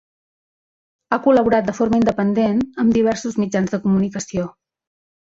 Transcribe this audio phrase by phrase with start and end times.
[1.09, 4.49] Ha col·laborat de forma independent amb diversos mitjans de comunicació.